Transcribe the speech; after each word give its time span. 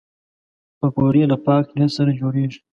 پکورې 0.79 1.23
له 1.31 1.37
پاک 1.45 1.65
نیت 1.77 1.91
سره 1.97 2.11
جوړېږي 2.19 2.59